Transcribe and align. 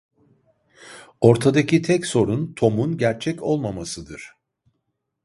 Ortadaki 1.21 1.81
tek 1.81 2.05
sorun 2.05 2.53
Tom'un 2.53 2.97
gerçek 2.97 3.43
olmamasıdır. 3.43 4.31